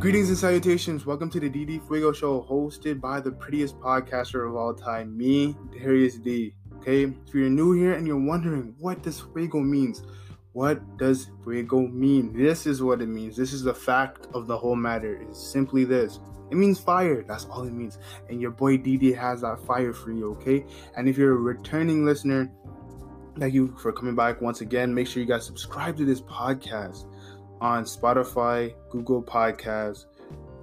Greetings 0.00 0.30
and 0.30 0.38
salutations. 0.38 1.04
Welcome 1.04 1.28
to 1.28 1.38
the 1.38 1.50
DD 1.50 1.86
Fuego 1.86 2.10
Show, 2.10 2.40
hosted 2.48 3.02
by 3.02 3.20
the 3.20 3.32
prettiest 3.32 3.78
podcaster 3.80 4.48
of 4.48 4.56
all 4.56 4.72
time, 4.72 5.14
me, 5.14 5.54
Darius 5.78 6.14
D. 6.14 6.54
Okay, 6.76 7.02
if 7.02 7.34
you're 7.34 7.50
new 7.50 7.72
here 7.72 7.92
and 7.92 8.06
you're 8.06 8.18
wondering 8.18 8.74
what 8.78 9.02
does 9.02 9.20
Fuego 9.20 9.60
means, 9.60 10.02
what 10.52 10.96
does 10.96 11.30
Fuego 11.44 11.80
mean? 11.80 12.32
This 12.32 12.66
is 12.66 12.82
what 12.82 13.02
it 13.02 13.08
means. 13.08 13.36
This 13.36 13.52
is 13.52 13.62
the 13.62 13.74
fact 13.74 14.26
of 14.32 14.46
the 14.46 14.56
whole 14.56 14.74
matter. 14.74 15.20
Is 15.30 15.36
simply 15.36 15.84
this. 15.84 16.18
It 16.50 16.56
means 16.56 16.80
fire. 16.80 17.22
That's 17.22 17.44
all 17.44 17.64
it 17.64 17.74
means. 17.74 17.98
And 18.30 18.40
your 18.40 18.52
boy 18.52 18.78
DD 18.78 19.14
has 19.18 19.42
that 19.42 19.60
fire 19.66 19.92
for 19.92 20.12
you, 20.12 20.32
okay? 20.32 20.64
And 20.96 21.10
if 21.10 21.18
you're 21.18 21.32
a 21.32 21.36
returning 21.36 22.06
listener, 22.06 22.50
thank 23.38 23.52
you 23.52 23.76
for 23.76 23.92
coming 23.92 24.16
back 24.16 24.40
once 24.40 24.62
again. 24.62 24.94
Make 24.94 25.08
sure 25.08 25.22
you 25.22 25.28
guys 25.28 25.44
subscribe 25.44 25.98
to 25.98 26.06
this 26.06 26.22
podcast 26.22 27.04
on 27.60 27.84
Spotify, 27.84 28.74
Google 28.88 29.22
Podcasts, 29.22 30.06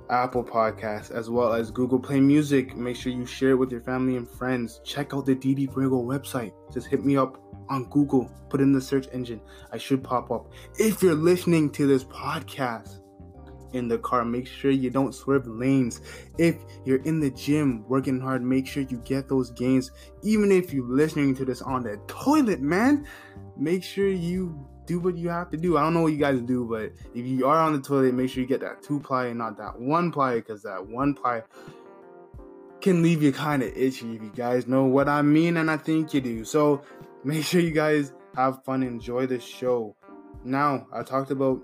Apple 0.09 0.43
Podcasts, 0.43 1.11
as 1.11 1.29
well 1.29 1.53
as 1.53 1.69
Google 1.71 1.99
Play 1.99 2.19
Music. 2.19 2.75
Make 2.75 2.95
sure 2.95 3.11
you 3.11 3.25
share 3.25 3.51
it 3.51 3.55
with 3.55 3.71
your 3.71 3.81
family 3.81 4.15
and 4.15 4.27
friends. 4.27 4.81
Check 4.83 5.13
out 5.13 5.25
the 5.25 5.35
DD 5.35 5.73
Fuego 5.73 6.01
website. 6.01 6.53
Just 6.73 6.87
hit 6.87 7.03
me 7.03 7.17
up 7.17 7.41
on 7.69 7.85
Google, 7.89 8.31
put 8.49 8.61
in 8.61 8.71
the 8.71 8.81
search 8.81 9.07
engine. 9.11 9.41
I 9.71 9.77
should 9.77 10.03
pop 10.03 10.31
up. 10.31 10.51
If 10.79 11.01
you're 11.01 11.15
listening 11.15 11.69
to 11.71 11.85
this 11.85 12.03
podcast 12.05 12.99
in 13.73 13.89
the 13.89 13.97
car, 13.97 14.23
make 14.23 14.47
sure 14.47 14.71
you 14.71 14.89
don't 14.89 15.13
swerve 15.13 15.45
lanes. 15.45 16.01
If 16.37 16.55
you're 16.85 17.03
in 17.03 17.19
the 17.19 17.31
gym 17.31 17.83
working 17.87 18.19
hard, 18.19 18.41
make 18.41 18.65
sure 18.65 18.83
you 18.83 18.97
get 18.99 19.27
those 19.27 19.51
gains. 19.51 19.91
Even 20.23 20.51
if 20.51 20.73
you're 20.73 20.85
listening 20.85 21.35
to 21.35 21.45
this 21.45 21.61
on 21.61 21.83
the 21.83 21.99
toilet, 22.07 22.61
man, 22.61 23.05
make 23.57 23.83
sure 23.83 24.07
you 24.07 24.67
do 24.87 24.99
what 24.99 25.15
you 25.15 25.29
have 25.29 25.51
to 25.51 25.57
do. 25.57 25.77
I 25.77 25.81
don't 25.81 25.93
know 25.93 26.01
what 26.01 26.13
you 26.13 26.17
guys 26.17 26.41
do, 26.41 26.65
but 26.65 26.93
if 27.13 27.25
you 27.25 27.45
are 27.45 27.59
on 27.59 27.73
the 27.73 27.81
toilet, 27.81 28.15
make 28.15 28.31
sure 28.31 28.41
you 28.41 28.47
get 28.47 28.61
that 28.61 28.81
two 28.81 28.99
ply 28.99 29.27
and 29.27 29.37
not 29.37 29.57
that 29.57 29.79
one 29.79 30.11
ply 30.11 30.35
because 30.35 30.63
that 30.63 30.87
one 30.87 31.13
ply 31.13 31.43
can 32.81 33.03
leave 33.03 33.21
you 33.21 33.31
kind 33.31 33.61
of 33.61 33.75
itchy 33.75 34.15
if 34.15 34.21
you 34.21 34.31
guys 34.35 34.67
know 34.67 34.85
what 34.85 35.09
I 35.09 35.21
mean, 35.21 35.57
and 35.57 35.69
I 35.69 35.77
think 35.77 36.13
you 36.13 36.21
do. 36.21 36.45
So 36.45 36.81
make 37.23 37.43
sure 37.43 37.61
you 37.61 37.71
guys 37.71 38.13
have 38.35 38.63
fun, 38.63 38.81
enjoy 38.81 39.27
the 39.27 39.39
show. 39.39 39.95
Now, 40.43 40.87
I 40.93 41.03
talked 41.03 41.31
about 41.31 41.61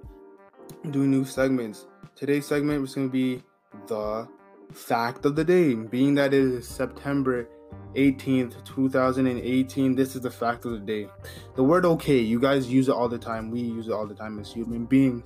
doing 0.91 1.11
new 1.11 1.25
segments. 1.25 1.87
Today's 2.15 2.45
segment 2.45 2.81
was 2.81 2.93
going 2.93 3.07
to 3.07 3.11
be 3.11 3.43
the 3.87 4.27
fact 4.71 5.25
of 5.25 5.35
the 5.35 5.43
day, 5.43 5.73
being 5.75 6.15
that 6.15 6.33
it 6.33 6.41
is 6.41 6.67
September 6.67 7.47
18th, 7.95 8.63
2018. 8.65 9.95
This 9.95 10.15
is 10.15 10.21
the 10.21 10.31
fact 10.31 10.65
of 10.65 10.71
the 10.71 10.79
day. 10.79 11.07
The 11.55 11.63
word 11.63 11.85
okay, 11.85 12.19
you 12.19 12.39
guys 12.39 12.67
use 12.67 12.89
it 12.89 12.93
all 12.93 13.09
the 13.09 13.17
time. 13.17 13.51
We 13.51 13.61
use 13.61 13.87
it 13.87 13.91
all 13.91 14.07
the 14.07 14.15
time 14.15 14.39
as 14.39 14.51
human 14.51 14.85
beings 14.85 15.25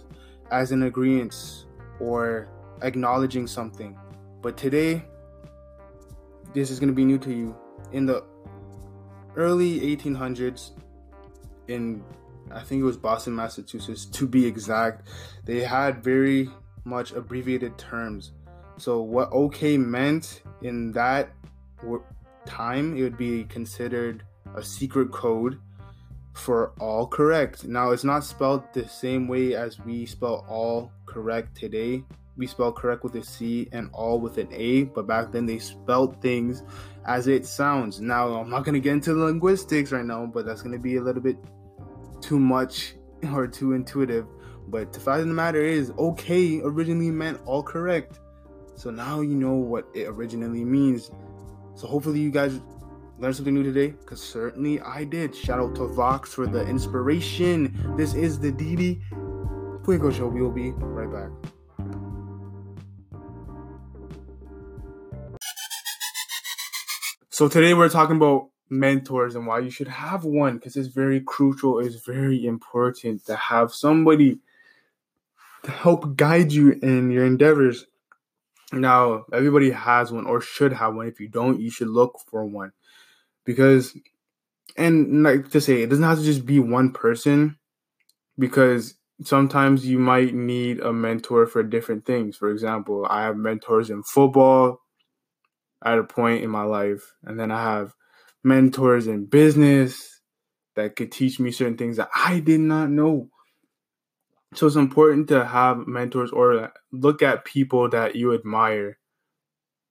as 0.52 0.72
an 0.72 0.84
agreement 0.84 1.66
or 2.00 2.48
acknowledging 2.82 3.48
something. 3.48 3.98
But 4.42 4.58
today, 4.58 5.04
this 6.54 6.72
is 6.72 6.80
going 6.80 6.90
to 6.90 6.96
be 6.96 7.06
new 7.06 7.18
to 7.20 7.34
you. 7.34 7.56
In 7.92 8.06
the 8.06 8.24
early 9.36 9.96
1800s, 9.96 10.72
in 11.68 12.04
I 12.52 12.62
think 12.62 12.82
it 12.82 12.86
was 12.86 12.98
Boston, 12.98 13.36
Massachusetts, 13.36 14.06
to 14.06 14.28
be 14.28 14.46
exact, 14.46 15.10
they 15.44 15.60
had 15.62 16.04
very 16.04 16.50
much 16.86 17.12
abbreviated 17.12 17.78
terms. 17.78 18.32
So, 18.78 19.02
what 19.02 19.32
okay 19.32 19.78
meant 19.78 20.44
in 20.62 20.92
that 20.94 21.32
time, 22.48 22.98
it 22.98 23.04
would 23.04 23.18
be 23.18 23.44
considered 23.44 24.24
a 24.56 24.64
secret 24.64 25.12
code 25.12 25.60
for 26.34 26.72
all 26.80 27.08
correct. 27.08 27.66
Now, 27.66 27.92
it's 27.92 28.04
not 28.04 28.24
spelled 28.24 28.64
the 28.74 28.88
same 28.88 29.28
way 29.28 29.56
as 29.56 29.80
we 29.80 30.06
spell 30.06 30.46
all 30.48 30.92
correct 31.06 31.56
today. 31.56 32.04
We 32.38 32.48
spell 32.48 32.72
correct 32.72 33.04
with 33.04 33.16
a 33.16 33.24
C 33.24 33.68
and 33.72 33.90
all 33.94 34.20
with 34.20 34.38
an 34.38 34.50
A, 34.52 34.84
but 34.84 35.08
back 35.08 35.32
then 35.32 35.46
they 35.46 35.58
spelled 35.58 36.22
things 36.22 36.64
as 37.06 37.28
it 37.28 37.46
sounds. 37.46 38.00
Now, 38.00 38.36
I'm 38.36 38.50
not 38.50 38.64
going 38.64 38.76
to 38.76 38.80
get 38.80 38.94
into 38.94 39.14
linguistics 39.14 39.92
right 39.92 40.06
now, 40.06 40.26
but 40.28 40.46
that's 40.46 40.62
going 40.62 40.74
to 40.74 40.80
be 40.80 40.98
a 40.98 41.02
little 41.02 41.22
bit 41.22 41.38
too 42.22 42.40
much 42.40 42.96
or 43.34 43.48
too 43.48 43.74
intuitive. 43.74 44.28
But 44.68 44.94
the 44.94 45.00
fact 45.00 45.22
of 45.22 45.28
the 45.28 45.34
matter 45.34 45.62
is, 45.62 45.92
okay 45.98 46.60
originally 46.62 47.10
meant 47.10 47.40
all 47.46 47.64
correct. 47.64 48.20
So 48.76 48.92
now 48.92 49.22
you 49.22 49.34
know 49.34 49.54
what 49.54 49.88
it 49.96 50.08
originally 50.08 50.64
means. 50.64 51.10
So 51.78 51.86
hopefully 51.86 52.20
you 52.20 52.32
guys 52.32 52.60
learned 53.20 53.36
something 53.36 53.54
new 53.54 53.62
today, 53.62 53.90
because 53.90 54.20
certainly 54.20 54.82
I 54.82 55.04
did. 55.04 55.36
Shout 55.36 55.60
out 55.60 55.76
to 55.76 55.86
Vox 55.86 56.34
for 56.34 56.48
the 56.48 56.66
inspiration. 56.66 57.94
This 57.96 58.16
is 58.16 58.40
the 58.40 58.52
DD 58.52 59.00
Fuego 59.86 60.10
Show. 60.10 60.28
We 60.28 60.42
will 60.42 60.50
be 60.50 60.72
right 60.72 61.08
back. 61.12 61.30
So 67.30 67.48
today 67.48 67.76
we're 67.76 67.90
talking 67.90 68.16
about 68.16 68.50
mentors 68.72 69.36
and 69.36 69.46
why 69.46 69.60
you 69.60 69.70
should 69.70 69.88
have 69.88 70.26
one 70.26 70.58
because 70.58 70.76
it's 70.76 70.88
very 70.88 71.22
crucial, 71.22 71.78
it's 71.78 72.04
very 72.04 72.44
important 72.44 73.24
to 73.28 73.36
have 73.36 73.72
somebody 73.72 74.40
to 75.62 75.70
help 75.70 76.16
guide 76.16 76.52
you 76.52 76.72
in 76.82 77.12
your 77.12 77.24
endeavors. 77.28 77.86
Now, 78.74 79.26
everybody 79.32 79.72
has 79.72 80.12
one 80.12 80.26
or 80.26 80.42
should 80.42 80.74
have 80.74 80.96
one. 80.96 81.08
If 81.08 81.20
you 81.20 81.30
don't, 81.30 81.60
you 81.60 81.70
should 81.72 81.88
look 81.88 82.20
for 82.30 82.46
one. 82.46 82.72
Because, 83.46 83.98
and 84.76 85.24
like 85.24 85.50
to 85.52 85.62
say, 85.62 85.82
it 85.82 85.90
doesn't 85.90 86.04
have 86.04 86.18
to 86.18 86.24
just 86.24 86.46
be 86.46 86.60
one 86.60 86.92
person 86.92 87.58
because 88.38 88.96
sometimes 89.24 89.86
you 89.86 90.00
might 90.00 90.34
need 90.34 90.80
a 90.80 90.94
mentor 90.94 91.48
for 91.48 91.64
different 91.64 92.06
things. 92.06 92.36
For 92.36 92.50
example, 92.52 93.08
I 93.10 93.24
have 93.24 93.38
mentors 93.38 93.90
in 93.90 94.04
football 94.04 94.82
at 95.84 96.00
a 96.00 96.04
point 96.04 96.44
in 96.44 96.50
my 96.50 96.64
life, 96.64 97.14
and 97.24 97.40
then 97.40 97.52
I 97.52 97.62
have 97.62 97.94
mentors 98.44 99.08
in 99.08 99.26
business 99.26 100.22
that 100.76 100.96
could 100.96 101.12
teach 101.12 101.40
me 101.40 101.52
certain 101.52 101.78
things 101.78 101.98
that 101.98 102.10
I 102.16 102.40
did 102.40 102.60
not 102.60 102.90
know. 102.90 103.30
So 104.54 104.66
it's 104.66 104.76
important 104.76 105.28
to 105.30 105.46
have 105.46 105.88
mentors 105.88 106.32
or 106.32 106.72
look 106.92 107.22
at 107.22 107.46
people 107.46 107.90
that 107.90 108.16
you 108.16 108.34
admire. 108.34 108.98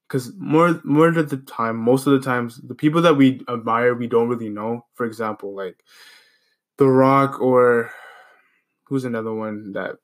Because 0.07 0.31
more 0.37 0.81
more 0.83 1.09
of 1.09 1.29
the 1.29 1.37
time, 1.37 1.77
most 1.77 2.07
of 2.07 2.13
the 2.13 2.25
times, 2.25 2.61
the 2.63 2.75
people 2.75 3.01
that 3.01 3.15
we 3.15 3.41
admire, 3.49 3.93
we 3.93 4.07
don't 4.07 4.29
really 4.29 4.49
know. 4.49 4.85
For 4.95 5.05
example, 5.05 5.55
like 5.55 5.83
The 6.77 6.87
Rock 6.87 7.41
or 7.41 7.91
who's 8.85 9.03
another 9.03 9.33
one 9.33 9.73
that 9.73 9.97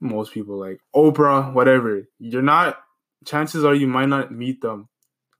most 0.00 0.32
people 0.32 0.58
like 0.58 0.80
Oprah, 0.94 1.52
whatever. 1.52 2.08
You're 2.18 2.42
not. 2.42 2.78
Chances 3.24 3.64
are 3.64 3.74
you 3.74 3.86
might 3.86 4.08
not 4.08 4.32
meet 4.32 4.60
them. 4.60 4.88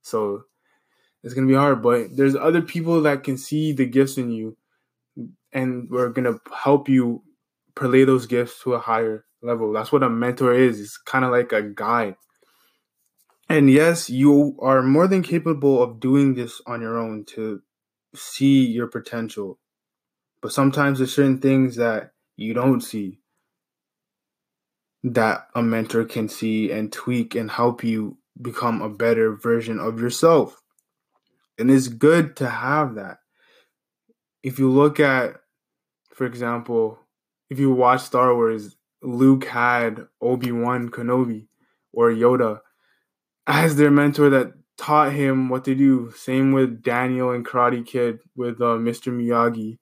So 0.03 0.45
it's 1.23 1.35
gonna 1.35 1.49
be 1.49 1.55
hard. 1.55 1.83
But 1.83 2.17
there's 2.17 2.37
other 2.37 2.63
people 2.63 3.03
that 3.03 3.25
can 3.25 3.37
see 3.37 3.73
the 3.73 3.87
gifts 3.87 4.19
in 4.19 4.31
you, 4.31 4.57
and 5.53 5.91
we're 5.91 6.11
gonna 6.11 6.39
help 6.55 6.89
you 6.89 7.23
play 7.77 8.05
those 8.05 8.27
gifts 8.27 8.63
to 8.63 8.75
a 8.75 8.81
higher 8.81 9.25
level. 9.43 9.73
That's 9.73 9.93
what 9.93 10.03
a 10.03 10.11
mentor 10.11 10.53
is. 10.55 10.81
It's 10.81 10.97
kind 10.97 11.25
of 11.25 11.31
like 11.31 11.53
a 11.53 11.63
guide. 11.63 12.17
And 13.49 13.71
yes, 13.71 14.11
you 14.11 14.57
are 14.61 14.83
more 14.83 15.07
than 15.07 15.23
capable 15.23 15.81
of 15.81 16.01
doing 16.01 16.35
this 16.35 16.61
on 16.67 16.81
your 16.81 16.99
own 16.99 17.25
to 17.27 17.63
see 18.15 18.67
your 18.67 18.89
potential. 18.89 19.61
But 20.43 20.53
sometimes 20.53 20.99
there's 20.99 21.15
certain 21.15 21.39
things 21.39 21.77
that 21.77 22.13
you 22.37 22.55
don't 22.55 22.81
see 22.81 23.21
that 25.05 25.47
a 25.55 25.63
mentor 25.63 26.05
can 26.05 26.29
see 26.29 26.73
and 26.73 26.93
tweak 26.93 27.37
and 27.37 27.51
help 27.51 27.85
you 27.85 28.19
become 28.41 28.83
a 28.83 28.91
better 28.91 29.37
version 29.37 29.79
of 29.79 30.01
yourself. 30.01 30.61
And 31.59 31.71
it's 31.71 31.89
good 31.89 32.37
to 32.37 32.49
have 32.49 32.97
that. 32.97 33.19
If 34.43 34.59
you 34.59 34.71
look 34.71 34.99
at, 34.99 35.37
for 36.13 36.27
example, 36.27 36.99
if 37.51 37.59
you 37.59 37.71
watch 37.71 38.03
Star 38.03 38.35
Wars, 38.35 38.77
Luke 39.03 39.47
had 39.47 40.07
Obi 40.21 40.53
Wan 40.53 40.91
Kenobi 40.91 41.49
or 41.93 42.11
Yoda 42.11 42.61
as 43.47 43.77
their 43.77 43.91
mentor 43.91 44.31
that 44.31 44.53
taught 44.77 45.13
him 45.13 45.49
what 45.49 45.65
to 45.65 45.75
do. 45.75 46.13
Same 46.17 46.53
with 46.53 46.83
Daniel 46.83 47.31
and 47.31 47.47
Karate 47.47 47.87
Kid 47.87 48.21
with 48.35 48.61
uh, 48.61 48.77
Mr. 48.77 49.13
Miyagi. 49.13 49.79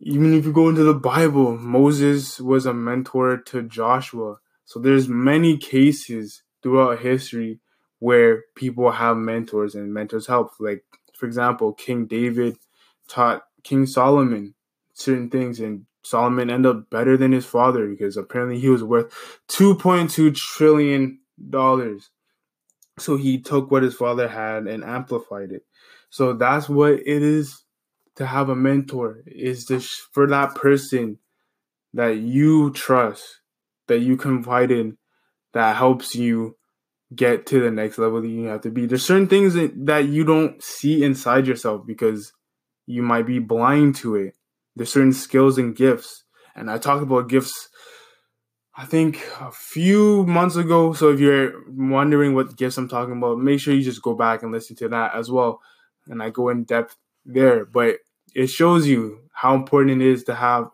Even 0.00 0.34
if 0.34 0.44
you 0.44 0.52
go 0.52 0.68
into 0.68 0.82
the 0.84 0.94
Bible, 0.94 1.56
Moses 1.56 2.40
was 2.40 2.66
a 2.66 2.74
mentor 2.74 3.38
to 3.38 3.62
Joshua. 3.62 4.36
So 4.64 4.78
there's 4.78 5.08
many 5.08 5.56
cases 5.56 6.42
throughout 6.62 7.00
history 7.00 7.60
where 7.98 8.42
people 8.54 8.90
have 8.90 9.16
mentors 9.16 9.74
and 9.74 9.92
mentors 9.92 10.26
help. 10.26 10.52
Like 10.58 10.84
for 11.14 11.26
example, 11.26 11.72
King 11.72 12.06
David 12.06 12.56
taught 13.08 13.44
King 13.62 13.86
Solomon 13.86 14.54
certain 14.92 15.30
things 15.30 15.60
and 15.60 15.86
Solomon 16.04 16.50
ended 16.50 16.76
up 16.76 16.90
better 16.90 17.16
than 17.16 17.32
his 17.32 17.46
father 17.46 17.86
because 17.88 18.16
apparently 18.16 18.60
he 18.60 18.68
was 18.68 18.84
worth 18.84 19.12
2.2 19.48 20.34
trillion 20.34 21.18
dollars. 21.48 22.10
So 22.98 23.16
he 23.16 23.40
took 23.40 23.70
what 23.70 23.82
his 23.82 23.94
father 23.94 24.28
had 24.28 24.66
and 24.66 24.84
amplified 24.84 25.50
it. 25.50 25.62
So 26.10 26.32
that's 26.32 26.68
what 26.68 26.92
it 26.92 27.22
is 27.22 27.64
to 28.16 28.26
have 28.26 28.48
a 28.48 28.54
mentor 28.54 29.22
is 29.26 29.66
this 29.66 29.90
for 30.12 30.28
that 30.28 30.54
person 30.54 31.18
that 31.92 32.18
you 32.18 32.72
trust, 32.72 33.40
that 33.88 34.00
you 34.00 34.16
confide 34.16 34.70
in, 34.70 34.96
that 35.52 35.76
helps 35.76 36.14
you 36.14 36.56
get 37.14 37.46
to 37.46 37.60
the 37.60 37.70
next 37.70 37.98
level 37.98 38.20
that 38.20 38.28
you 38.28 38.46
have 38.46 38.60
to 38.62 38.70
be. 38.70 38.86
There's 38.86 39.04
certain 39.04 39.28
things 39.28 39.54
that, 39.54 39.72
that 39.86 40.06
you 40.06 40.24
don't 40.24 40.62
see 40.62 41.02
inside 41.02 41.46
yourself 41.46 41.86
because 41.86 42.32
you 42.86 43.02
might 43.02 43.26
be 43.26 43.38
blind 43.38 43.96
to 43.96 44.16
it. 44.16 44.34
There's 44.76 44.92
certain 44.92 45.12
skills 45.12 45.58
and 45.58 45.76
gifts. 45.76 46.24
And 46.56 46.70
I 46.70 46.78
talked 46.78 47.02
about 47.02 47.28
gifts 47.28 47.68
I 48.76 48.84
think 48.84 49.24
a 49.40 49.52
few 49.52 50.26
months 50.26 50.56
ago. 50.56 50.92
So 50.94 51.10
if 51.10 51.20
you're 51.20 51.52
wondering 51.68 52.34
what 52.34 52.56
gifts 52.56 52.76
I'm 52.76 52.88
talking 52.88 53.16
about, 53.16 53.38
make 53.38 53.60
sure 53.60 53.72
you 53.72 53.82
just 53.82 54.02
go 54.02 54.14
back 54.14 54.42
and 54.42 54.50
listen 54.50 54.74
to 54.76 54.88
that 54.88 55.14
as 55.14 55.30
well. 55.30 55.60
And 56.08 56.22
I 56.22 56.30
go 56.30 56.48
in 56.48 56.64
depth 56.64 56.96
there. 57.24 57.64
But 57.64 57.98
it 58.34 58.48
shows 58.48 58.86
you 58.86 59.20
how 59.32 59.54
important 59.54 60.02
it 60.02 60.06
is 60.06 60.24
to 60.24 60.34
have 60.34 60.70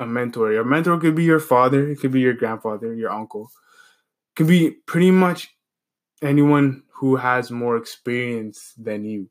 a 0.00 0.06
mentor. 0.06 0.52
Your 0.52 0.64
mentor 0.64 0.98
could 0.98 1.14
be 1.14 1.24
your 1.24 1.40
father, 1.40 1.88
it 1.88 2.00
could 2.00 2.12
be 2.12 2.20
your 2.20 2.34
grandfather, 2.34 2.92
your 2.92 3.10
uncle. 3.10 3.50
It 4.32 4.36
could 4.36 4.48
be 4.48 4.72
pretty 4.86 5.12
much 5.12 5.56
anyone 6.20 6.82
who 6.96 7.16
has 7.16 7.50
more 7.50 7.76
experience 7.76 8.74
than 8.76 9.04
you. 9.04 9.30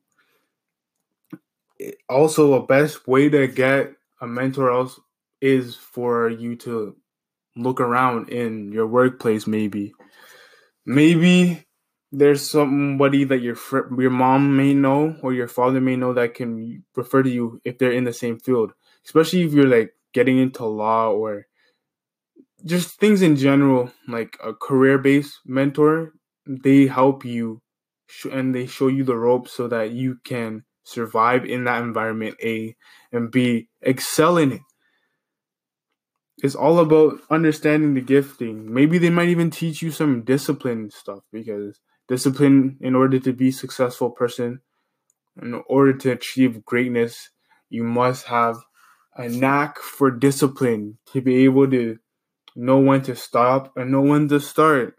Also, 2.07 2.53
a 2.53 2.65
best 2.65 3.07
way 3.07 3.27
to 3.27 3.47
get 3.47 3.93
a 4.25 4.27
mentor 4.27 4.71
else 4.71 4.99
is 5.41 5.75
for 5.75 6.29
you 6.29 6.55
to 6.57 6.97
look 7.55 7.79
around 7.79 8.29
in 8.29 8.71
your 8.71 8.87
workplace 8.87 9.47
maybe. 9.47 9.93
Maybe 10.85 11.65
there's 12.11 12.49
somebody 12.49 13.23
that 13.25 13.41
your 13.41 13.55
fr- 13.55 13.93
your 13.99 14.09
mom 14.09 14.55
may 14.55 14.73
know 14.73 15.17
or 15.21 15.33
your 15.33 15.47
father 15.47 15.81
may 15.81 15.95
know 15.95 16.13
that 16.13 16.33
can 16.33 16.83
refer 16.95 17.23
to 17.23 17.29
you 17.29 17.59
if 17.65 17.77
they're 17.77 17.91
in 17.91 18.05
the 18.05 18.13
same 18.13 18.39
field 18.39 18.71
especially 19.05 19.43
if 19.43 19.53
you're 19.53 19.67
like 19.67 19.93
getting 20.13 20.37
into 20.37 20.65
law 20.65 21.11
or 21.11 21.45
just 22.63 22.99
things 22.99 23.21
in 23.21 23.35
general 23.35 23.91
like 24.07 24.37
a 24.43 24.53
career 24.53 24.97
based 24.97 25.39
mentor 25.45 26.13
they 26.47 26.87
help 26.87 27.25
you 27.25 27.61
sh- 28.07 28.27
and 28.31 28.55
they 28.55 28.65
show 28.65 28.87
you 28.87 29.03
the 29.03 29.17
ropes 29.17 29.51
so 29.51 29.67
that 29.67 29.91
you 29.91 30.17
can 30.23 30.63
survive 30.85 31.45
in 31.45 31.65
that 31.65 31.81
environment 31.81 32.35
a 32.43 32.75
and 33.11 33.31
b 33.31 33.67
excel 33.81 34.37
in 34.37 34.53
it 34.53 34.61
it's 36.39 36.55
all 36.55 36.79
about 36.79 37.19
understanding 37.29 37.93
the 37.93 38.01
gifting. 38.01 38.73
Maybe 38.73 38.97
they 38.97 39.09
might 39.09 39.29
even 39.29 39.49
teach 39.51 39.81
you 39.81 39.91
some 39.91 40.23
discipline 40.23 40.91
stuff 40.91 41.23
because 41.31 41.79
discipline 42.07 42.77
in 42.81 42.95
order 42.95 43.19
to 43.19 43.33
be 43.33 43.51
successful 43.51 44.11
person, 44.11 44.61
in 45.41 45.61
order 45.67 45.93
to 45.93 46.11
achieve 46.11 46.65
greatness, 46.65 47.29
you 47.69 47.83
must 47.83 48.25
have 48.25 48.57
a 49.15 49.29
knack 49.29 49.79
for 49.79 50.11
discipline 50.11 50.97
to 51.13 51.21
be 51.21 51.45
able 51.45 51.69
to 51.71 51.97
know 52.55 52.79
when 52.79 53.01
to 53.03 53.15
stop 53.15 53.75
and 53.77 53.91
know 53.91 54.01
when 54.01 54.27
to 54.27 54.39
start. 54.39 54.97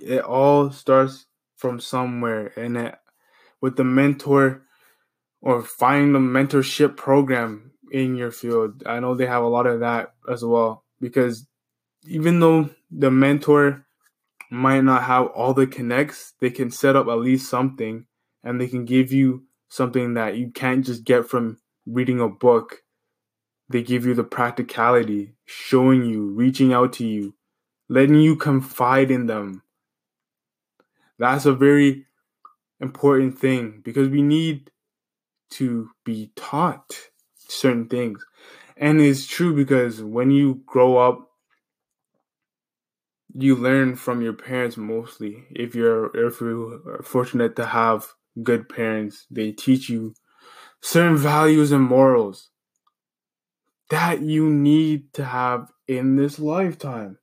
It 0.00 0.22
all 0.22 0.70
starts 0.70 1.26
from 1.56 1.80
somewhere 1.80 2.52
and 2.56 2.78
it, 2.78 2.94
with 3.62 3.76
the 3.76 3.84
mentor 3.84 4.62
or 5.40 5.62
find 5.62 6.14
the 6.14 6.18
mentorship 6.18 6.96
program 6.96 7.72
in 7.90 8.16
your 8.16 8.30
field. 8.30 8.82
I 8.84 9.00
know 9.00 9.14
they 9.14 9.26
have 9.26 9.42
a 9.42 9.48
lot 9.48 9.66
of 9.66 9.80
that 9.80 10.12
as 10.30 10.44
well 10.44 10.84
because 11.00 11.46
even 12.04 12.40
though 12.40 12.70
the 12.90 13.10
mentor 13.10 13.86
might 14.50 14.82
not 14.82 15.04
have 15.04 15.28
all 15.28 15.54
the 15.54 15.66
connects, 15.66 16.34
they 16.40 16.50
can 16.50 16.70
set 16.70 16.96
up 16.96 17.06
at 17.06 17.18
least 17.18 17.48
something 17.48 18.06
and 18.44 18.60
they 18.60 18.68
can 18.68 18.84
give 18.84 19.12
you 19.12 19.44
something 19.68 20.14
that 20.14 20.36
you 20.36 20.50
can't 20.50 20.84
just 20.84 21.04
get 21.04 21.26
from 21.26 21.58
reading 21.86 22.20
a 22.20 22.28
book. 22.28 22.82
They 23.68 23.82
give 23.82 24.04
you 24.04 24.12
the 24.12 24.24
practicality, 24.24 25.34
showing 25.46 26.04
you, 26.04 26.30
reaching 26.32 26.72
out 26.72 26.92
to 26.94 27.06
you, 27.06 27.34
letting 27.88 28.20
you 28.20 28.36
confide 28.36 29.10
in 29.10 29.26
them. 29.26 29.62
That's 31.18 31.46
a 31.46 31.54
very 31.54 32.06
important 32.82 33.38
thing 33.38 33.80
because 33.84 34.08
we 34.08 34.20
need 34.20 34.70
to 35.50 35.90
be 36.04 36.32
taught 36.36 37.08
certain 37.36 37.88
things. 37.88 38.24
And 38.76 39.00
it's 39.00 39.26
true 39.26 39.54
because 39.54 40.02
when 40.02 40.30
you 40.30 40.62
grow 40.66 40.96
up, 40.98 41.28
you 43.34 43.54
learn 43.54 43.94
from 43.94 44.20
your 44.20 44.32
parents 44.32 44.76
mostly. 44.76 45.44
If 45.50 45.74
you're 45.74 46.14
if 46.14 46.40
you 46.40 46.82
are 46.86 47.02
fortunate 47.02 47.56
to 47.56 47.66
have 47.66 48.08
good 48.42 48.68
parents, 48.68 49.26
they 49.30 49.52
teach 49.52 49.88
you 49.88 50.14
certain 50.82 51.16
values 51.16 51.72
and 51.72 51.84
morals 51.84 52.50
that 53.90 54.20
you 54.22 54.50
need 54.50 55.12
to 55.14 55.24
have 55.24 55.70
in 55.86 56.16
this 56.16 56.38
lifetime. 56.38 57.18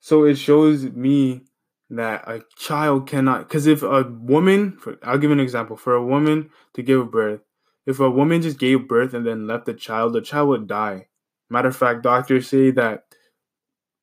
So 0.00 0.24
it 0.24 0.36
shows 0.36 0.84
me 0.84 1.42
that 1.90 2.22
a 2.26 2.42
child 2.56 3.08
cannot 3.08 3.48
because 3.48 3.66
if 3.66 3.82
a 3.82 4.04
woman 4.04 4.78
for, 4.78 4.96
i'll 5.02 5.18
give 5.18 5.30
an 5.32 5.40
example 5.40 5.76
for 5.76 5.94
a 5.94 6.04
woman 6.04 6.48
to 6.72 6.82
give 6.82 7.10
birth 7.10 7.40
if 7.86 7.98
a 7.98 8.10
woman 8.10 8.42
just 8.42 8.58
gave 8.58 8.88
birth 8.88 9.14
and 9.14 9.26
then 9.26 9.46
left 9.46 9.66
the 9.66 9.74
child, 9.74 10.12
the 10.12 10.20
child 10.20 10.48
would 10.48 10.66
die. 10.66 11.08
Matter 11.48 11.68
of 11.68 11.76
fact, 11.76 12.02
doctors 12.02 12.48
say 12.48 12.70
that 12.72 13.04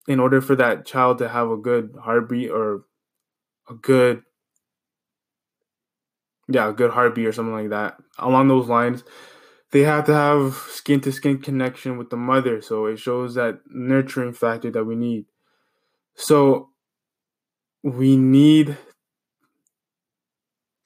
in 0.07 0.19
order 0.19 0.42
for 0.42 0.56
that 0.56 0.86
child 0.86 1.19
to 1.19 1.30
have 1.30 1.50
a 1.50 1.57
good 1.57 1.95
heartbeat 2.04 2.51
or 2.51 2.84
a 3.69 3.74
good 3.74 4.24
yeah, 6.50 6.69
a 6.69 6.74
good 6.74 6.92
heartbeat 6.92 7.28
or 7.28 7.33
something 7.33 7.54
like 7.54 7.69
that. 7.69 7.98
Along 8.19 8.48
those 8.48 8.69
lines, 8.69 9.04
they 9.72 9.81
have 9.81 10.06
to 10.06 10.13
have 10.13 10.56
skin 10.69 11.01
to 11.01 11.12
skin 11.12 11.40
connection 11.40 11.98
with 11.98 12.10
the 12.10 12.16
mother. 12.16 12.62
So 12.62 12.86
it 12.86 13.00
shows 13.00 13.36
that 13.36 13.60
nurturing 13.68 14.31
factor 14.31 14.72
that 14.72 14.86
we 14.86 14.95
need. 14.95 15.25
So 16.16 16.69
we 17.83 18.18
need 18.18 18.77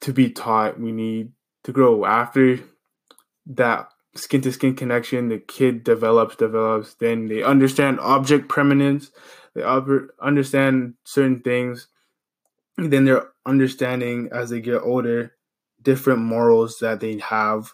to 0.00 0.12
be 0.12 0.30
taught, 0.30 0.80
we 0.80 0.92
need 0.92 1.32
to 1.64 1.72
grow. 1.72 2.04
After 2.04 2.58
that 3.46 3.88
skin 4.14 4.42
to 4.42 4.52
skin 4.52 4.74
connection 4.74 5.30
the 5.30 5.38
kid 5.38 5.82
develops 5.82 6.36
develops 6.36 6.92
then 6.96 7.28
they 7.28 7.42
understand 7.42 7.98
object 7.98 8.46
permanence 8.46 9.10
they 9.54 9.62
understand 10.20 10.94
certain 11.04 11.40
things. 11.40 11.88
Then 12.76 13.04
they're 13.04 13.28
understanding 13.44 14.30
as 14.32 14.50
they 14.50 14.60
get 14.60 14.80
older 14.82 15.34
different 15.82 16.20
morals 16.20 16.78
that 16.78 17.00
they 17.00 17.18
have 17.18 17.72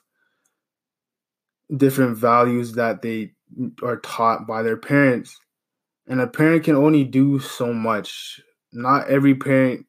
different 1.75 2.17
values 2.17 2.73
that 2.73 3.03
they 3.03 3.33
are 3.83 3.99
taught 3.99 4.47
by 4.47 4.63
their 4.63 4.77
parents. 4.77 5.39
And 6.07 6.21
a 6.21 6.27
parent 6.27 6.65
can 6.65 6.75
only 6.75 7.05
do 7.05 7.39
so 7.39 7.73
much 7.73 8.41
not 8.73 9.09
every 9.09 9.35
parent 9.35 9.87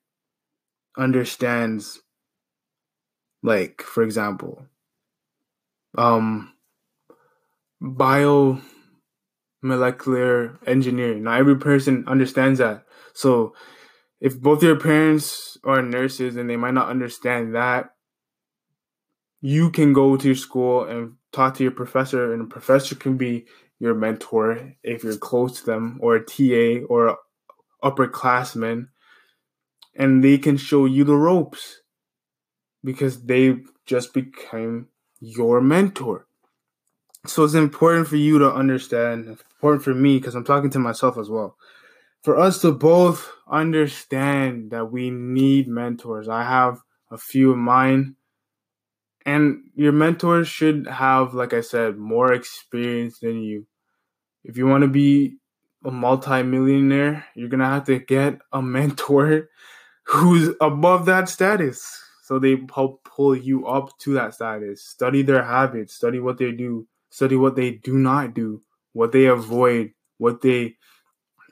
understands 0.98 2.02
like 3.44 3.82
for 3.82 4.04
example 4.04 4.66
um, 5.98 6.54
bio 7.82 8.62
molecular 9.62 10.58
engineering. 10.66 11.24
Not 11.24 11.40
every 11.40 11.58
person 11.58 12.06
understands 12.08 12.60
that. 12.60 12.86
So 13.14 13.54
if 14.22 14.40
both 14.40 14.64
your 14.64 14.80
parents 14.80 15.58
are 15.64 15.82
nurses 15.82 16.36
and 16.36 16.50
they 16.50 16.58
might 16.58 16.74
not 16.74 16.90
understand 16.90 17.56
that, 17.56 17.92
you 19.42 19.72
can 19.72 19.94
go 19.94 20.18
to 20.18 20.28
your 20.28 20.36
school 20.36 20.84
and 20.84 21.14
talk 21.32 21.56
to 21.56 21.64
your 21.64 21.72
professor, 21.72 22.34
and 22.34 22.42
a 22.42 22.46
professor 22.46 22.96
can 22.96 23.16
be 23.16 23.46
your 23.80 23.96
mentor 23.96 24.74
if 24.84 25.04
you're 25.04 25.16
close 25.16 25.60
to 25.60 25.66
them, 25.66 25.98
or 26.02 26.16
a 26.18 26.26
TA 26.26 26.86
or 26.90 27.18
upperclassman, 27.84 28.88
and 29.96 30.24
they 30.24 30.38
can 30.38 30.58
show 30.58 30.86
you 30.86 31.04
the 31.04 31.16
ropes 31.16 31.82
because 32.84 33.26
they 33.26 33.58
just 33.86 34.14
became 34.14 34.88
your 35.20 35.60
mentor. 35.62 36.28
So 37.26 37.44
it's 37.44 37.54
important 37.54 38.08
for 38.08 38.16
you 38.16 38.40
to 38.40 38.52
understand, 38.52 39.28
important 39.28 39.84
for 39.84 39.94
me, 39.94 40.18
because 40.18 40.36
I'm 40.36 40.46
talking 40.46 40.70
to 40.70 40.80
myself 40.80 41.18
as 41.18 41.30
well, 41.30 41.58
for 42.24 42.38
us 42.38 42.62
to 42.62 42.72
both 42.72 43.30
understand 43.50 44.72
that 44.72 44.92
we 44.92 45.10
need 45.10 45.68
mentors. 45.68 46.30
I 46.30 46.44
have 46.44 46.80
a 47.12 47.18
few 47.18 47.52
of 47.52 47.58
mine, 47.58 48.16
and 49.26 49.64
your 49.76 49.92
mentors 49.92 50.48
should 50.48 50.88
have, 50.88 51.34
like 51.34 51.54
I 51.54 51.62
said, 51.62 51.98
more 51.98 52.32
experience 52.32 53.20
than 53.20 53.42
you. 53.42 53.68
If 54.46 54.56
you 54.56 54.66
want 54.66 54.84
to 54.84 54.88
be 54.88 55.39
a 55.84 55.92
multimillionaire, 55.92 57.26
you're 57.36 57.50
gonna 57.50 57.66
have 57.66 57.86
to 57.86 58.00
get 58.00 58.40
a 58.52 58.62
mentor 58.62 59.50
who's 60.04 60.56
above 60.62 61.06
that 61.06 61.30
status. 61.30 62.02
So 62.24 62.38
they 62.38 62.58
help 62.74 63.04
pull 63.04 63.36
you 63.36 63.68
up 63.68 63.98
to 64.00 64.14
that 64.14 64.36
status. 64.36 64.84
Study 64.84 65.24
their 65.24 65.44
habits, 65.44 65.96
study 65.96 66.20
what 66.20 66.38
they 66.38 66.52
do, 66.52 66.88
study 67.10 67.36
what 67.36 67.56
they 67.56 67.72
do 67.72 67.98
not 67.98 68.34
do, 68.34 68.62
what 68.94 69.12
they 69.12 69.26
avoid, 69.26 69.94
what 70.18 70.42
they 70.42 70.76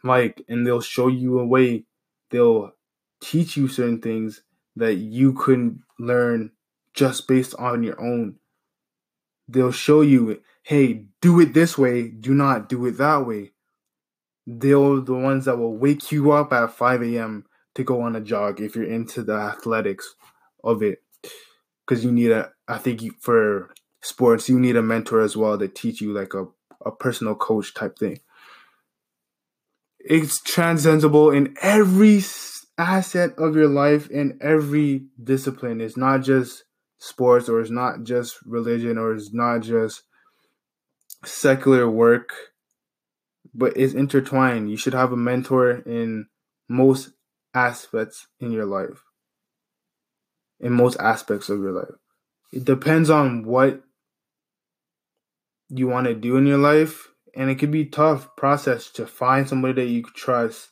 like, 0.04 0.44
and 0.48 0.66
they'll 0.66 0.82
show 0.82 1.08
you 1.08 1.40
a 1.40 1.46
way. 1.46 1.86
They'll 2.30 2.74
teach 3.22 3.58
you 3.58 3.68
certain 3.68 4.02
things 4.02 4.44
that 4.76 4.96
you 4.96 5.34
couldn't 5.34 5.82
learn 5.98 6.52
just 6.94 7.28
based 7.28 7.56
on 7.56 7.84
your 7.84 8.00
own. 8.00 8.36
They'll 9.48 9.72
show 9.72 10.02
you, 10.02 10.42
hey, 10.64 11.06
do 11.22 11.40
it 11.40 11.54
this 11.54 11.78
way, 11.78 12.10
do 12.10 12.34
not 12.34 12.70
do 12.70 12.86
it 12.86 12.98
that 12.98 13.26
way. 13.26 13.52
They're 14.48 15.02
the 15.02 15.14
ones 15.14 15.44
that 15.46 15.58
will 15.58 15.78
wake 15.78 16.10
you 16.10 16.32
up 16.32 16.54
at 16.54 16.72
5 16.72 17.04
a.m. 17.04 17.46
to 17.76 17.84
go 17.84 18.02
on 18.02 18.16
a 18.16 18.22
jog 18.22 18.62
if 18.62 18.76
you're 18.76 18.86
into 18.86 19.22
the 19.22 19.34
athletics 19.34 20.16
of 20.64 20.82
it. 20.82 21.04
Because 21.86 22.04
you 22.06 22.12
need 22.14 22.32
a, 22.32 22.52
I 22.68 22.78
think 22.78 23.02
you, 23.02 23.12
for 23.20 23.74
sports, 24.02 24.48
you 24.48 24.58
need 24.58 24.78
a 24.78 24.82
mentor 24.82 25.20
as 25.20 25.36
well 25.36 25.60
to 25.60 25.68
teach 25.68 26.00
you 26.00 26.14
like 26.14 26.34
a, 26.34 26.46
a 26.86 26.92
personal 26.92 27.36
coach 27.36 27.74
type 27.74 28.00
thing. 28.00 28.22
It's 30.00 30.42
transcendental 30.42 31.30
in 31.32 31.56
every 31.62 32.24
asset 32.78 33.32
of 33.38 33.56
your 33.56 33.68
life 33.68 34.10
in 34.10 34.38
every 34.42 35.08
discipline. 35.22 35.82
It's 35.82 35.98
not 35.98 36.24
just 36.24 36.64
sports 37.00 37.50
or 37.50 37.60
it's 37.60 37.70
not 37.70 38.04
just 38.04 38.38
religion 38.46 38.98
or 38.98 39.14
it's 39.14 39.34
not 39.34 39.62
just 39.62 40.04
secular 41.26 41.90
work, 41.90 42.32
but 43.58 43.76
it's 43.76 43.96
intertwined. 43.96 44.70
You 44.70 44.78
should 44.78 44.94
have 44.94 45.12
a 45.12 45.18
mentor 45.18 45.72
in 45.72 46.28
most 46.70 47.10
aspects 47.56 48.28
in 48.40 48.52
your 48.52 48.66
life. 48.66 49.04
In 50.60 50.74
most 50.74 50.98
aspects 51.00 51.50
of 51.50 51.60
your 51.60 51.72
life. 51.72 51.96
It 52.54 52.64
depends 52.64 53.10
on 53.10 53.44
what 53.44 53.84
you 55.70 55.88
want 55.88 56.08
to 56.08 56.14
do 56.14 56.38
in 56.38 56.46
your 56.46 56.60
life 56.60 57.10
and 57.36 57.50
it 57.50 57.56
could 57.56 57.72
be 57.72 57.86
tough 57.86 58.36
process 58.38 58.90
to 58.92 59.06
find 59.06 59.50
somebody 59.50 59.74
that 59.74 59.90
you 59.90 60.04
trust 60.16 60.70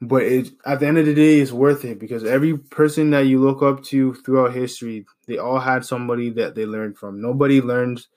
but 0.00 0.22
it 0.22 0.50
at 0.64 0.80
the 0.80 0.86
end 0.86 0.96
of 0.96 1.04
the 1.04 1.14
day 1.14 1.38
it's 1.38 1.52
worth 1.52 1.84
it 1.84 1.98
because 1.98 2.24
every 2.24 2.56
person 2.56 3.10
that 3.10 3.26
you 3.26 3.38
look 3.38 3.62
up 3.62 3.84
to 3.84 4.14
throughout 4.14 4.54
history 4.54 5.04
they 5.26 5.36
all 5.36 5.60
had 5.60 5.84
somebody 5.84 6.30
that 6.30 6.54
they 6.54 6.64
learned 6.64 6.96
from 6.96 7.20
nobody 7.20 7.60
learns 7.60 8.08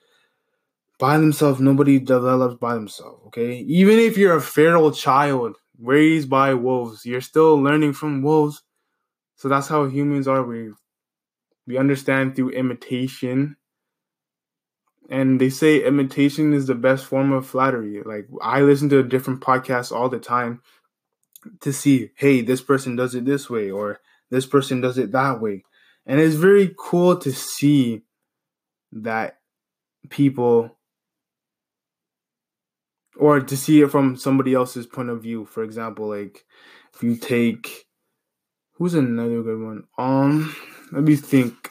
by 0.98 1.18
themselves 1.18 1.60
nobody 1.60 1.98
develops 1.98 2.54
by 2.54 2.74
themselves 2.74 3.20
okay? 3.26 3.58
Even 3.58 3.98
if 3.98 4.16
you're 4.16 4.36
a 4.36 4.40
feral 4.40 4.92
child 4.92 5.56
raised 5.78 6.30
by 6.30 6.54
wolves 6.54 7.04
you're 7.04 7.20
still 7.20 7.60
learning 7.60 7.92
from 7.92 8.22
wolves. 8.22 8.62
So 9.36 9.48
that's 9.48 9.68
how 9.68 9.86
humans 9.86 10.28
are. 10.28 10.42
We 10.42 10.70
we 11.66 11.78
understand 11.78 12.36
through 12.36 12.50
imitation. 12.50 13.56
And 15.10 15.40
they 15.40 15.50
say 15.50 15.84
imitation 15.84 16.54
is 16.54 16.66
the 16.66 16.74
best 16.74 17.04
form 17.04 17.32
of 17.32 17.46
flattery. 17.46 18.02
Like 18.02 18.26
i 18.40 18.60
listen 18.62 18.88
to 18.90 19.02
different 19.02 19.40
podcasts 19.40 19.92
all 19.92 20.08
the 20.08 20.18
time 20.18 20.62
to 21.60 21.72
see, 21.72 22.10
hey, 22.16 22.40
this 22.40 22.62
person 22.62 22.96
does 22.96 23.14
it 23.14 23.24
this 23.24 23.50
way 23.50 23.70
or 23.70 24.00
this 24.30 24.46
person 24.46 24.80
does 24.80 24.96
it 24.96 25.12
that 25.12 25.40
way. 25.40 25.64
And 26.06 26.20
it's 26.20 26.36
very 26.36 26.74
cool 26.78 27.16
to 27.18 27.32
see 27.32 28.02
that 28.92 29.38
people 30.08 30.73
or 33.16 33.40
to 33.40 33.56
see 33.56 33.82
it 33.82 33.90
from 33.90 34.16
somebody 34.16 34.54
else's 34.54 34.86
point 34.86 35.10
of 35.10 35.22
view. 35.22 35.44
For 35.44 35.62
example, 35.62 36.08
like 36.08 36.44
if 36.94 37.02
you 37.02 37.16
take 37.16 37.86
who's 38.74 38.94
another 38.94 39.42
good 39.42 39.60
one? 39.60 39.84
Um 39.98 40.54
let 40.92 41.02
me 41.02 41.16
think. 41.16 41.70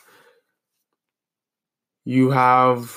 You 2.05 2.31
have 2.31 2.93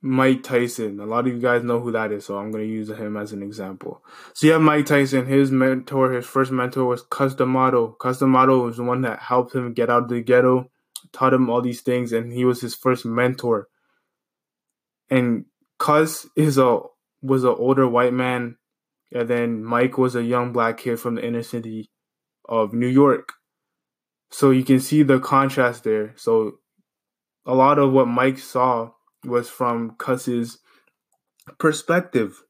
Mike 0.00 0.42
Tyson. 0.42 1.00
A 1.00 1.06
lot 1.06 1.26
of 1.26 1.32
you 1.32 1.40
guys 1.40 1.64
know 1.64 1.80
who 1.80 1.90
that 1.92 2.12
is, 2.12 2.26
so 2.26 2.36
I'm 2.36 2.52
going 2.52 2.62
to 2.62 2.70
use 2.70 2.90
him 2.90 3.16
as 3.16 3.32
an 3.32 3.42
example. 3.42 4.04
So 4.34 4.46
you 4.46 4.52
have 4.52 4.62
Mike 4.62 4.86
Tyson. 4.86 5.26
His 5.26 5.50
mentor, 5.50 6.12
his 6.12 6.26
first 6.26 6.52
mentor 6.52 6.84
was 6.84 7.02
Cus 7.02 7.34
D'Amato. 7.34 7.96
Cus 7.98 8.18
D'Amato 8.18 8.66
was 8.66 8.76
the 8.76 8.84
one 8.84 9.00
that 9.00 9.18
helped 9.18 9.54
him 9.54 9.72
get 9.72 9.90
out 9.90 10.04
of 10.04 10.08
the 10.10 10.20
ghetto, 10.20 10.70
taught 11.12 11.32
him 11.32 11.48
all 11.48 11.62
these 11.62 11.80
things, 11.80 12.12
and 12.12 12.32
he 12.32 12.44
was 12.44 12.60
his 12.60 12.74
first 12.74 13.04
mentor. 13.06 13.68
And 15.10 15.46
Cus 15.78 16.26
is 16.36 16.58
a 16.58 16.80
was 17.22 17.44
an 17.44 17.54
older 17.56 17.88
white 17.88 18.12
man, 18.12 18.56
and 19.12 19.28
then 19.28 19.64
Mike 19.64 19.96
was 19.98 20.14
a 20.14 20.22
young 20.22 20.52
black 20.52 20.78
kid 20.78 21.00
from 21.00 21.14
the 21.14 21.26
inner 21.26 21.42
city 21.42 21.90
of 22.48 22.72
New 22.72 22.86
York. 22.86 23.32
So 24.30 24.50
you 24.50 24.64
can 24.64 24.80
see 24.80 25.02
the 25.02 25.20
contrast 25.20 25.84
there. 25.84 26.12
So 26.16 26.58
a 27.46 27.54
lot 27.54 27.78
of 27.78 27.92
what 27.92 28.08
Mike 28.08 28.38
saw 28.38 28.90
was 29.24 29.48
from 29.48 29.96
Cus's 29.96 30.58
perspective. 31.58 32.42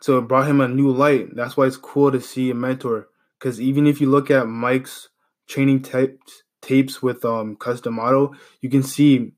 So 0.00 0.18
it 0.18 0.28
brought 0.28 0.48
him 0.48 0.60
a 0.60 0.68
new 0.68 0.90
light. 0.90 1.34
That's 1.34 1.56
why 1.56 1.66
it's 1.66 1.76
cool 1.76 2.12
to 2.12 2.20
see 2.20 2.50
a 2.50 2.54
mentor. 2.54 3.08
Because 3.38 3.60
even 3.60 3.86
if 3.86 4.00
you 4.00 4.10
look 4.10 4.30
at 4.30 4.46
Mike's 4.46 5.08
training 5.48 5.82
tapes, 5.82 6.42
tapes 6.60 7.02
with 7.02 7.24
um 7.24 7.56
Cus 7.56 7.80
D'Amato, 7.80 8.34
you 8.60 8.68
can 8.68 8.82
see, 8.82 9.32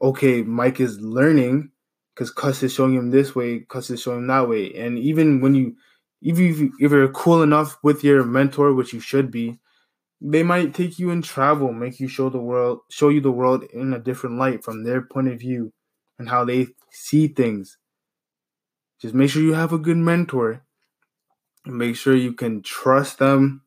okay, 0.00 0.42
Mike 0.42 0.80
is 0.80 1.00
learning 1.00 1.70
because 2.14 2.30
Cus 2.30 2.62
is 2.62 2.74
showing 2.74 2.94
him 2.94 3.10
this 3.10 3.34
way, 3.34 3.60
Cus 3.60 3.90
is 3.90 4.02
showing 4.02 4.18
him 4.18 4.26
that 4.28 4.48
way. 4.48 4.72
And 4.74 4.98
even 4.98 5.40
when 5.40 5.54
you, 5.54 5.76
even 6.20 6.46
if, 6.46 6.58
you, 6.58 6.72
if 6.80 6.90
you're 6.90 7.08
cool 7.08 7.42
enough 7.42 7.78
with 7.82 8.02
your 8.02 8.24
mentor, 8.24 8.74
which 8.74 8.92
you 8.92 9.00
should 9.00 9.30
be, 9.30 9.58
they 10.20 10.42
might 10.42 10.74
take 10.74 10.98
you 10.98 11.10
and 11.10 11.22
travel, 11.22 11.72
make 11.72 12.00
you 12.00 12.08
show 12.08 12.28
the 12.28 12.38
world, 12.38 12.80
show 12.90 13.08
you 13.08 13.20
the 13.20 13.30
world 13.30 13.64
in 13.72 13.92
a 13.92 14.00
different 14.00 14.36
light 14.36 14.64
from 14.64 14.82
their 14.82 15.02
point 15.02 15.28
of 15.28 15.38
view 15.38 15.72
and 16.18 16.28
how 16.28 16.44
they 16.44 16.66
see 16.90 17.28
things. 17.28 17.78
Just 19.00 19.14
make 19.14 19.30
sure 19.30 19.42
you 19.42 19.54
have 19.54 19.72
a 19.72 19.78
good 19.78 19.96
mentor. 19.96 20.64
Make 21.64 21.96
sure 21.96 22.16
you 22.16 22.32
can 22.32 22.62
trust 22.62 23.18
them. 23.18 23.62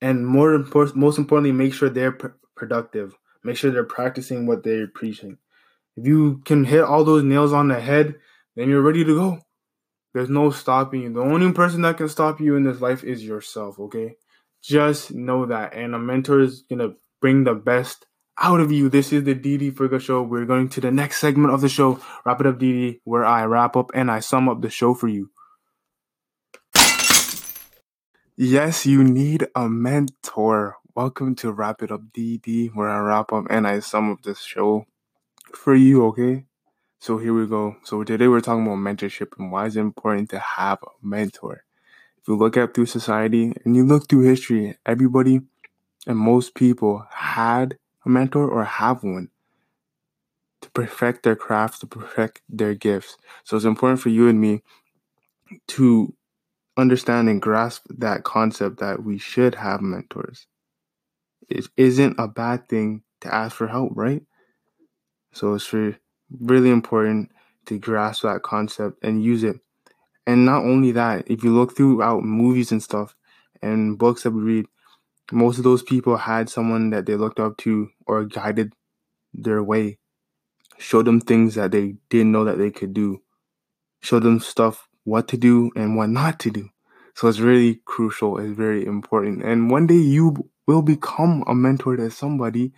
And 0.00 0.26
more 0.26 0.52
important, 0.52 0.96
most 0.96 1.18
importantly, 1.18 1.52
make 1.52 1.72
sure 1.72 1.88
they're 1.88 2.12
pr- 2.12 2.28
productive. 2.54 3.14
Make 3.48 3.56
sure 3.56 3.70
they're 3.70 3.82
practicing 3.82 4.46
what 4.46 4.62
they're 4.62 4.86
preaching. 4.86 5.38
If 5.96 6.06
you 6.06 6.42
can 6.44 6.64
hit 6.64 6.82
all 6.84 7.02
those 7.02 7.22
nails 7.22 7.50
on 7.54 7.68
the 7.68 7.80
head, 7.80 8.16
then 8.56 8.68
you're 8.68 8.82
ready 8.82 9.04
to 9.04 9.14
go. 9.14 9.38
There's 10.12 10.28
no 10.28 10.50
stopping 10.50 11.00
you. 11.00 11.14
The 11.14 11.22
only 11.22 11.50
person 11.52 11.80
that 11.80 11.96
can 11.96 12.10
stop 12.10 12.42
you 12.42 12.56
in 12.56 12.64
this 12.64 12.82
life 12.82 13.02
is 13.04 13.24
yourself, 13.24 13.80
okay? 13.80 14.16
Just 14.62 15.14
know 15.14 15.46
that. 15.46 15.72
And 15.72 15.94
a 15.94 15.98
mentor 15.98 16.40
is 16.40 16.60
going 16.60 16.80
to 16.80 16.96
bring 17.22 17.44
the 17.44 17.54
best 17.54 18.04
out 18.38 18.60
of 18.60 18.70
you. 18.70 18.90
This 18.90 19.14
is 19.14 19.24
the 19.24 19.34
DD 19.34 19.74
Fuego 19.74 19.98
Show. 19.98 20.20
We're 20.20 20.44
going 20.44 20.68
to 20.68 20.82
the 20.82 20.90
next 20.90 21.18
segment 21.18 21.54
of 21.54 21.62
the 21.62 21.70
show, 21.70 22.00
Wrap 22.26 22.42
It 22.42 22.46
Up 22.46 22.58
DD, 22.58 23.00
where 23.04 23.24
I 23.24 23.46
wrap 23.46 23.76
up 23.76 23.90
and 23.94 24.10
I 24.10 24.20
sum 24.20 24.50
up 24.50 24.60
the 24.60 24.68
show 24.68 24.92
for 24.92 25.08
you. 25.08 25.30
Yes, 28.36 28.84
you 28.84 29.02
need 29.02 29.46
a 29.54 29.70
mentor. 29.70 30.76
Welcome 30.98 31.36
to 31.36 31.52
Wrap 31.52 31.80
It 31.84 31.92
Up 31.92 32.02
DD, 32.12 32.74
where 32.74 32.88
I 32.88 32.98
wrap 32.98 33.32
up 33.32 33.46
and 33.50 33.68
I 33.68 33.78
sum 33.78 34.10
up 34.10 34.22
this 34.22 34.40
show 34.40 34.84
for 35.54 35.72
you, 35.72 36.04
okay? 36.06 36.44
So 36.98 37.18
here 37.18 37.32
we 37.32 37.46
go. 37.46 37.76
So 37.84 38.02
today 38.02 38.26
we're 38.26 38.40
talking 38.40 38.66
about 38.66 38.78
mentorship 38.78 39.38
and 39.38 39.52
why 39.52 39.66
it's 39.66 39.76
important 39.76 40.28
to 40.30 40.40
have 40.40 40.82
a 40.82 40.88
mentor 41.00 41.62
If 42.20 42.26
you 42.26 42.36
look 42.36 42.56
at 42.56 42.74
through 42.74 42.86
society 42.86 43.52
and 43.64 43.76
you 43.76 43.86
look 43.86 44.08
through 44.08 44.22
history, 44.22 44.76
everybody 44.84 45.42
and 46.04 46.18
most 46.18 46.56
people 46.56 47.06
had 47.12 47.78
a 48.04 48.08
mentor 48.08 48.48
or 48.50 48.64
have 48.64 49.04
one 49.04 49.28
to 50.62 50.70
perfect 50.70 51.22
their 51.22 51.36
craft, 51.36 51.78
to 51.82 51.86
perfect 51.86 52.40
their 52.48 52.74
gifts. 52.74 53.16
So 53.44 53.54
it's 53.54 53.64
important 53.64 54.00
for 54.00 54.08
you 54.08 54.26
and 54.26 54.40
me 54.40 54.64
to 55.68 56.12
understand 56.76 57.28
and 57.28 57.40
grasp 57.40 57.86
that 57.88 58.24
concept 58.24 58.80
that 58.80 59.04
we 59.04 59.16
should 59.16 59.54
have 59.54 59.80
mentors. 59.80 60.48
It 61.48 61.68
isn't 61.76 62.16
a 62.18 62.28
bad 62.28 62.68
thing 62.68 63.02
to 63.20 63.34
ask 63.34 63.56
for 63.56 63.68
help, 63.68 63.92
right? 63.94 64.22
So 65.32 65.54
it's 65.54 65.72
really 65.72 66.70
important 66.70 67.30
to 67.66 67.78
grasp 67.78 68.22
that 68.22 68.42
concept 68.42 69.02
and 69.02 69.22
use 69.22 69.44
it 69.44 69.60
and 70.26 70.44
not 70.44 70.64
only 70.64 70.92
that, 70.92 71.30
if 71.30 71.42
you 71.42 71.54
look 71.54 71.76
throughout 71.76 72.22
movies 72.22 72.70
and 72.70 72.82
stuff 72.82 73.16
and 73.62 73.98
books 73.98 74.24
that 74.24 74.32
we 74.32 74.42
read, 74.42 74.66
most 75.32 75.58
of 75.58 75.64
those 75.64 75.82
people 75.82 76.16
had 76.18 76.50
someone 76.50 76.90
that 76.90 77.06
they 77.06 77.16
looked 77.16 77.40
up 77.40 77.56
to 77.58 77.90
or 78.06 78.24
guided 78.26 78.74
their 79.34 79.62
way, 79.62 79.98
showed 80.78 81.06
them 81.06 81.20
things 81.20 81.56
that 81.56 81.72
they 81.72 81.96
didn't 82.10 82.32
know 82.32 82.44
that 82.44 82.58
they 82.58 82.70
could 82.70 82.94
do, 82.94 83.22
showed 84.02 84.24
them 84.24 84.40
stuff 84.40 84.88
what 85.04 85.28
to 85.28 85.36
do 85.36 85.70
and 85.76 85.96
what 85.96 86.10
not 86.10 86.40
to 86.40 86.50
do. 86.50 86.70
So 87.14 87.28
it's 87.28 87.40
really 87.40 87.80
crucial, 87.84 88.38
it's 88.38 88.56
very 88.56 88.86
important. 88.86 89.42
And 89.44 89.70
one 89.70 89.86
day 89.86 89.96
you 89.96 90.50
will 90.68 90.82
become 90.82 91.42
a 91.46 91.54
mentor 91.54 91.96
to 91.96 92.10
somebody. 92.10 92.72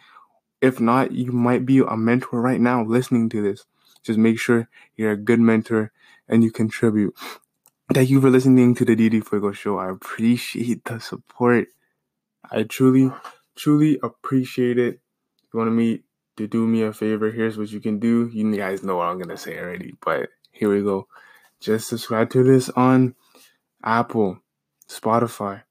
If 0.62 0.78
not, 0.78 1.10
you 1.10 1.32
might 1.32 1.66
be 1.66 1.80
a 1.80 1.96
mentor 1.96 2.40
right 2.40 2.60
now 2.60 2.84
listening 2.84 3.28
to 3.30 3.42
this. 3.42 3.66
Just 4.04 4.16
make 4.16 4.38
sure 4.38 4.68
you're 4.96 5.10
a 5.10 5.16
good 5.16 5.40
mentor 5.40 5.90
and 6.28 6.44
you 6.44 6.52
contribute. 6.52 7.14
Thank 7.92 8.08
you 8.08 8.20
for 8.20 8.30
listening 8.30 8.76
to 8.76 8.84
the 8.84 8.94
DD 8.94 9.26
Fuego 9.26 9.50
show. 9.50 9.78
I 9.78 9.90
appreciate 9.90 10.84
the 10.84 11.00
support. 11.00 11.66
I 12.48 12.62
truly, 12.62 13.10
truly 13.56 13.98
appreciate 14.04 14.78
it. 14.78 15.00
If 15.42 15.54
you 15.54 15.58
want 15.58 15.76
to 15.76 15.98
to 16.36 16.46
do 16.46 16.66
me 16.68 16.82
a 16.82 16.92
favor, 16.92 17.32
here's 17.32 17.58
what 17.58 17.72
you 17.72 17.80
can 17.80 17.98
do. 17.98 18.30
You 18.32 18.56
guys 18.56 18.84
know 18.84 18.96
what 18.96 19.08
I'm 19.08 19.20
gonna 19.20 19.36
say 19.36 19.58
already, 19.58 19.94
but 20.00 20.28
here 20.52 20.72
we 20.72 20.82
go. 20.82 21.08
Just 21.60 21.88
subscribe 21.88 22.30
to 22.30 22.44
this 22.44 22.70
on 22.70 23.16
Apple, 23.84 24.38
Spotify, 24.88 25.62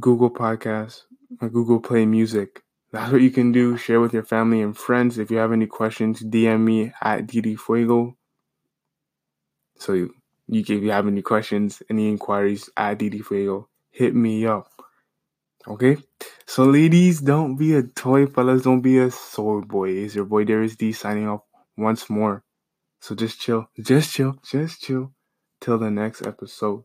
Google 0.00 0.30
Podcasts, 0.30 1.02
or 1.40 1.48
Google 1.48 1.80
Play 1.80 2.06
Music, 2.06 2.62
that's 2.92 3.10
what 3.10 3.22
you 3.22 3.30
can 3.30 3.52
do. 3.52 3.76
Share 3.78 4.00
with 4.00 4.12
your 4.12 4.22
family 4.22 4.60
and 4.60 4.76
friends. 4.76 5.18
If 5.18 5.30
you 5.30 5.38
have 5.38 5.52
any 5.52 5.66
questions, 5.66 6.22
DM 6.22 6.60
me 6.60 6.92
at 7.00 7.26
DD 7.26 7.58
Fuego. 7.58 8.16
So 9.78 9.94
you, 9.94 10.14
you 10.46 10.60
if 10.60 10.68
you 10.68 10.90
have 10.90 11.06
any 11.06 11.22
questions, 11.22 11.82
any 11.88 12.08
inquiries 12.08 12.68
at 12.76 12.98
DD 12.98 13.24
Fuego, 13.24 13.68
hit 13.90 14.14
me 14.14 14.46
up. 14.46 14.70
Okay? 15.66 15.96
So 16.46 16.64
ladies, 16.64 17.20
don't 17.20 17.56
be 17.56 17.74
a 17.74 17.82
toy, 17.82 18.26
fellas, 18.26 18.62
don't 18.62 18.82
be 18.82 18.98
a 18.98 19.10
soy 19.10 19.60
boy. 19.60 19.88
Is 19.88 20.14
your 20.14 20.26
boy 20.26 20.44
Darius 20.44 20.76
D 20.76 20.92
signing 20.92 21.28
off 21.28 21.42
once 21.76 22.10
more. 22.10 22.44
So 23.00 23.14
just 23.14 23.40
chill, 23.40 23.68
just 23.80 24.12
chill, 24.12 24.36
just 24.44 24.82
chill 24.82 25.12
till 25.60 25.78
the 25.78 25.90
next 25.90 26.26
episode. 26.26 26.84